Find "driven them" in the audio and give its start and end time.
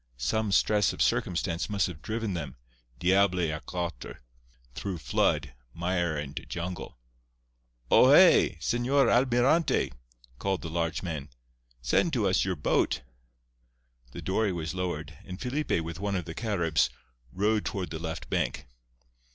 2.01-2.55